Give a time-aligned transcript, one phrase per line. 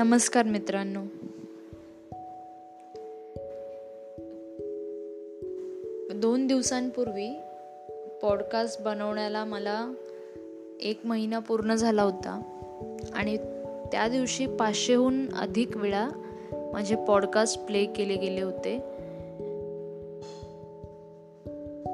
[0.00, 1.02] नमस्कार मित्रांनो.
[6.14, 7.30] दोन दिवसांपूर्वी
[8.22, 9.92] पॉडकास्ट बनवण्याला मला
[10.80, 12.42] एक महिना पूर्ण झाला होता
[13.14, 13.36] आणि
[13.92, 16.08] त्या दिवशी पाचशेहून अधिक वेळा
[16.72, 18.78] माझे पॉडकास्ट प्ले केले गेले होते.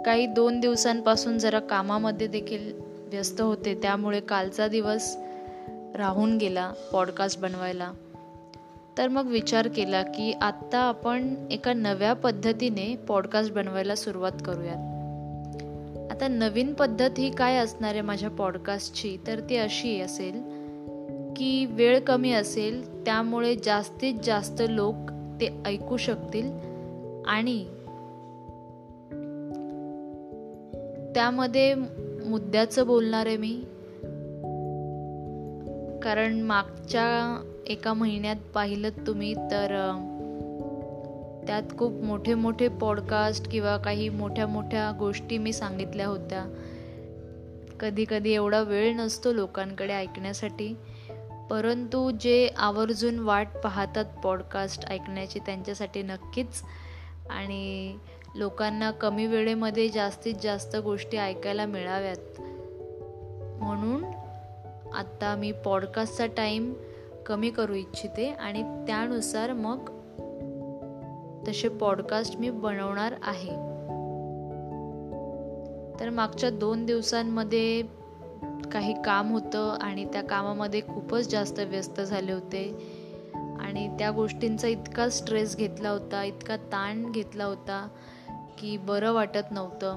[0.03, 5.17] काही दोन दिवसांपासून जरा कामामध्ये देखील व्यस्त होते त्यामुळे कालचा दिवस
[5.95, 7.93] राहून गेला पॉडकास्ट बनवायला.
[8.99, 14.77] तर मग विचार केला की आत्ता आपण एका नव्या पद्धतीने पॉडकास्ट बनवायला सुरुवात करूयात.
[16.13, 20.33] आता नवीन पद्धत ही काय असणार आहे माझ्या पॉडकास्टची तर ती अशी असेल
[21.37, 24.95] की वेळ कमी असेल त्यामुळे जास्तीत जास्त लोक
[25.41, 26.53] ते ऐकू शकतील
[27.27, 27.65] आणि
[31.15, 31.75] त्यामध्ये
[32.25, 33.61] मुद्द्याचं बोलणार आहे मी.
[36.03, 39.69] कारण मागच्या एका महिन्यात पाहिलं तुम्ही तर
[41.47, 46.45] त्यात खूप मोठे मोठे पॉडकास्ट किंवा काही मोठ्या मोठ्या गोष्टी मी सांगितल्या होत्या.
[47.81, 50.75] कधी कधी एवढा वेळ नसतो लोकांकडे ऐकण्यासाठी.
[51.51, 56.63] परंतु जे आवर्जून वाट पाहतात पॉडकास्ट ऐकण्याची त्यांच्यासाठी नक्कीच.
[57.31, 57.99] आणि
[58.35, 62.41] लोकांना कमी वेळेमध्ये जास्तीत जास्त गोष्टी ऐकायला मिळाव्यात.
[63.63, 64.05] म्हणून
[64.95, 66.75] आत्ता मी पॉडकास्टचा टाईम
[67.27, 69.79] कमी करू इच्छिते आणि त्यानुसार मग
[71.49, 73.53] तसे पॉडकास्ट मी बनवणार आहे.
[76.01, 77.83] तर मागच्या दोन दिवसांमध्ये
[78.73, 82.93] काही काम होतं आणि त्या कामामध्ये खूपच जास्त व्यस्त झाले होते.
[83.61, 87.89] आणि त्या गोष्टींचा इतका स्ट्रेस घेतला होता इतका ताण घेतला होता
[88.59, 89.97] की बरं वाटत नव्हतं.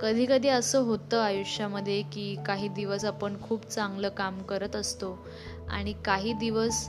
[0.00, 5.26] कधी कधी असं होतं आयुष्यामध्ये की काही दिवस आपण खूप चांगलं काम करत असतो
[5.70, 6.88] आणि काही दिवस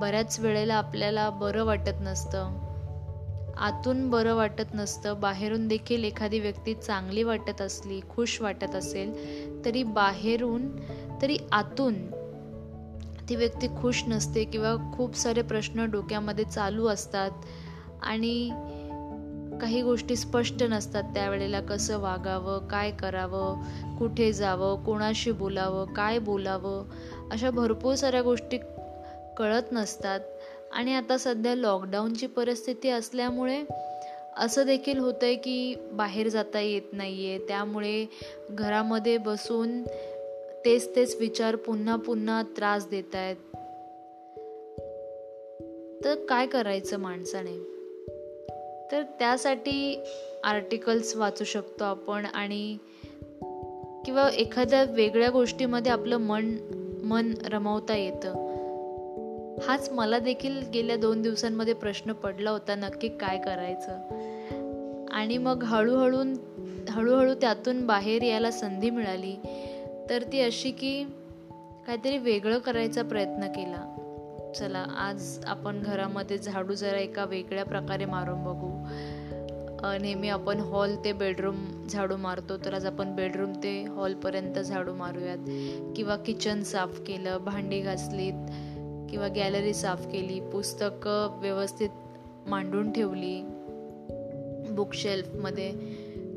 [0.00, 2.58] बऱ्याच वेळेला आपल्याला बरं वाटत नसतं.
[3.56, 5.20] आतून बरं वाटत नसतं.
[5.20, 10.68] बाहेरून देखील एखादी व्यक्ती चांगली वाटत असली खुश वाटत असेल तरी बाहेरून
[11.22, 11.94] तरी आतून
[13.28, 17.30] ती व्यक्ती खुश नसते किंवा खूप सारे प्रश्न डोक्यामध्ये चालू असतात.
[18.02, 18.50] आणि
[19.60, 23.62] काही गोष्टी स्पष्ट नसतात त्यावेळेला कसं वागावं काय करावं
[23.98, 26.84] कुठे जावं कोणाशी बोलावं काय बोलावं
[27.30, 28.58] अशा भरपूर साऱ्या गोष्टी
[29.36, 30.20] कळत नसतात.
[30.72, 33.64] आणि आता सध्या लॉकडाऊनची परिस्थिती असल्यामुळे
[34.36, 38.06] असं देखील होतं आहे की बाहेर जाता येत नाही आहे त्यामुळे
[38.50, 39.82] घरामध्ये बसून
[40.64, 43.36] तेच तेच विचार पुन्हा पुन्हा त्रास देत आहेत
[46.04, 47.77] तर काय करायचं माणसाने?
[48.92, 50.02] तर त्यासाठी
[50.44, 52.76] आर्टिकल्स वाचू शकतो आपण आणि
[54.04, 56.56] किंवा एखाद्या वेगळ्या गोष्टीमध्ये आपलं मन
[57.04, 58.48] मन रमवता येतं.
[59.62, 63.98] हाच मला देखील गेल्या दोन दिवसांमध्ये प्रश्न पडला होता नक्की काय करायचं.
[65.10, 66.34] आणि मग हळूहळू
[66.88, 69.36] हळूहळू त्यातून बाहेर यायला संधी मिळाली.
[70.10, 71.04] तर ती अशी की
[71.86, 74.07] काहीतरी वेगळं करायचा प्रयत्न केला.
[74.56, 78.68] चला आज आपण घरामध्ये झाडू जरा एका वेगळ्या प्रकारे मारून बघू.
[80.02, 85.38] नेहमी आपण हॉल ते बेडरूम झाडू मारतो तर आज आपण बेडरूम ते हॉलपर्यंत झाडू मारूयात.
[85.96, 88.50] किंवा किचन साफ केलं भांडी घासलीत
[89.10, 91.88] किंवा गॅलरी साफ केली पुस्तकं व्यवस्थित
[92.46, 93.40] मांडून ठेवली
[94.70, 95.70] बुकशेल्फमध्ये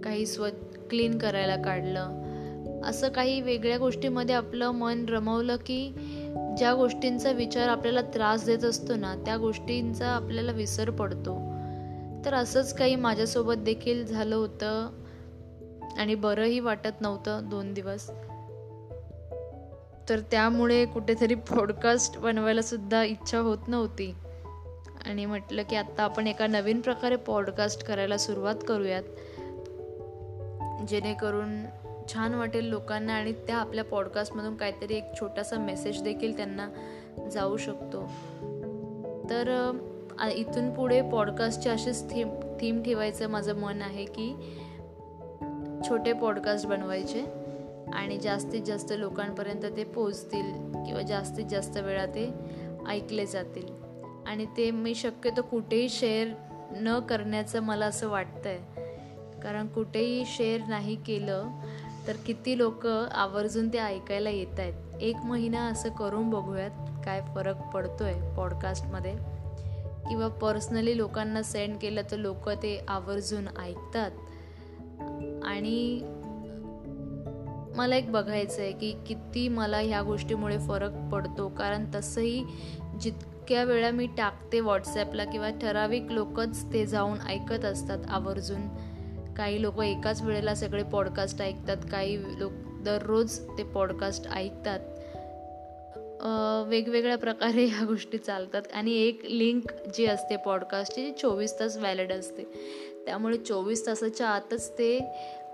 [0.04, 0.48] काही स्व
[0.90, 2.20] क्लीन करायला काढलं.
[2.86, 5.92] असं काही वेगळ्या गोष्टीमध्ये आपलं मन रमवलं की
[6.58, 11.38] ज्या गोष्टींचा विचार आपल्याला त्रास देत असतो ना त्या गोष्टींचा आपल्याला विसर पडतो.
[12.26, 14.90] तर असंच काही माझ्यासोबत देखील झालं होतं
[15.98, 18.08] आणि बरंही वाटत नव्हतं दोन दिवस.
[20.10, 24.16] तर त्यामुळे कुठेतरी पॉडकास्ट बनवायला सुद्धा इच्छा होत नव्हती.
[25.06, 29.04] आणि म्हटलं की आत्ता आपण एका नवीन प्रकारे पॉडकास्ट करायला सुरुवात करूयात.
[30.88, 31.66] जेणेकरून
[32.14, 36.68] छान वाटेल लोकांना आणि त्या आपल्या पॉडकास्टमधून काहीतरी एक छोटासा मेसेज देखील त्यांना
[37.30, 38.02] जाऊ शकतो.
[39.30, 39.72] तर
[40.36, 42.30] इथून पुढे पॉडकास्टचे असेच थीम
[42.62, 44.36] थीम ठेवायचं माझं मन आहे की
[45.90, 47.26] छोटे पॉडकास्ट बनवायचे
[47.94, 50.54] आणि जास्तीत जास्त लोकांपर्यंत ते पोचतील
[50.86, 52.30] किंवा जास्तीत जास्त वेळा ते
[52.88, 53.66] ऐकले जातील.
[54.28, 56.28] आणि ते मी शक्यतो कुठेही शेअर
[56.72, 58.82] न करण्याचं मला असं वाटतं आहे
[59.42, 61.48] कारण कुठेही शेअर नाही केलं
[62.08, 67.62] तर किती लोक आवर्जून ते ऐकायला येत आहेत एक महिना असं करून बघूयात काय फरक
[67.74, 69.16] पडतोय पॉडकास्टमध्ये
[70.10, 74.12] किंवा पर्सनली लोकांना सेंड केलं तर लोक ते आवर्जून ऐकतात.
[75.44, 76.02] आणि
[77.76, 81.48] मला एक बघायचं आहे की किती मला ह्या गोष्टीमुळे फरक पडतो.
[81.48, 82.44] कारण तसंही
[83.02, 88.91] जितक्या वेळा मी टाकते व्हॉट्सॲपला किंवा ठराविक लोकच ते जाऊन ऐकत असतात आवर्जून.
[89.38, 92.52] काही लोक एकाच वेळेला सगळे पॉडकास्ट ऐकतात काही लोक
[92.84, 94.80] दररोज ते पॉडकास्ट ऐकतात.
[96.68, 102.12] वेगवेगळ्या प्रकारे ह्या गोष्टी चालतात आणि एक लिंक जी असते पॉडकास्टची जी चोवीस तास व्हॅलिड
[102.14, 102.44] असते.
[103.06, 105.00] त्यामुळे चोवीस तासाच्या आतच ते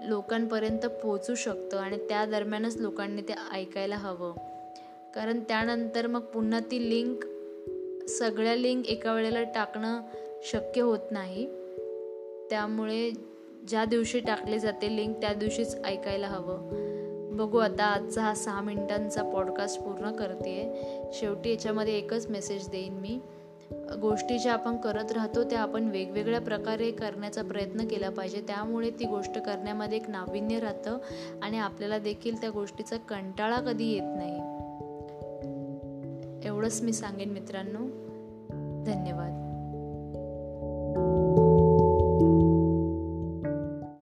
[0.02, 4.34] लोकांपर्यंत पोचू शकतं आणि त्या दरम्यानच लोकांनी ते ऐकायला हवं.
[5.16, 7.24] कारण त्यानंतर मग पुन्हा ती लिंक
[8.10, 10.02] सगळ्या लिंक एका वेळेला टाकणं
[10.44, 11.46] शक्य होत नाही.
[12.50, 13.10] त्यामुळे
[13.68, 16.58] ज्या दिवशी टाकले जाते लिंक त्या दिवशीच ऐकायला हवं.
[17.38, 20.82] बघू आता आजचा हा सहा मिनिटांचा पॉडकास्ट पूर्ण करते
[21.14, 23.20] शेवटी याच्यामध्ये एकच मेसेज देईन मी.
[24.02, 28.42] गोष्टी ज्या आपण करत राहतो त्या आपण वेगवेगळ्या प्रकारे करण्याचा प्रयत्न केला पाहिजे.
[28.48, 30.98] त्यामुळे ती गोष्ट करण्यामध्ये एक नाविन्य राहतं
[31.42, 34.38] आणि आपल्याला देखील त्या गोष्टीचा कंटाळा कधी येत नाही.
[36.48, 37.80] एवढंच मी सांगेन मित्रांनो.
[38.86, 39.44] धन्यवाद.